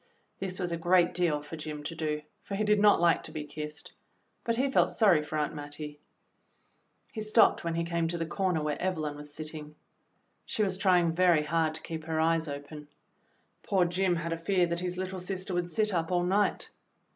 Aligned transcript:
This 0.39 0.57
was 0.59 0.71
a 0.71 0.77
great 0.77 1.13
deal 1.13 1.43
for 1.43 1.55
Jim 1.55 1.83
to 1.83 1.93
do, 1.93 2.23
for 2.41 2.55
he 2.55 2.63
did 2.63 2.79
not 2.79 2.99
like 2.99 3.21
to 3.21 3.31
be 3.31 3.43
kissed. 3.43 3.91
But 4.43 4.55
he 4.55 4.67
felt 4.71 4.89
sorry 4.89 5.21
for 5.21 5.37
Aunt 5.37 5.53
Mattie. 5.53 5.99
He 7.13 7.21
stopped 7.21 7.63
when 7.63 7.75
he 7.75 7.83
came 7.83 8.07
to 8.07 8.17
the 8.17 8.25
corner 8.25 8.61
THE 8.61 8.63
PLAID 8.63 8.77
DRESS 8.77 8.79
37 8.87 8.95
where 8.95 8.97
Evelyn 9.05 9.15
was 9.17 9.31
sitting. 9.31 9.75
She 10.47 10.63
was 10.63 10.77
trying 10.77 11.11
very 11.11 11.43
hard 11.43 11.75
to 11.75 11.83
keep 11.83 12.05
her 12.05 12.19
eyes 12.19 12.47
open. 12.47 12.87
Poor 13.61 13.85
Jim 13.85 14.15
had 14.15 14.33
a 14.33 14.37
fear 14.37 14.65
that 14.65 14.79
his 14.79 14.97
little 14.97 15.19
sister 15.19 15.53
would 15.53 15.69
sit 15.69 15.93
up 15.93 16.11
all 16.11 16.23
night. 16.23 16.71